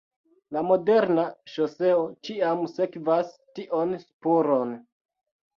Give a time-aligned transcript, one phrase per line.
[0.55, 1.25] La moderna
[1.57, 1.99] ŝoseo
[2.29, 4.75] ĉiam sekvas tion spuron.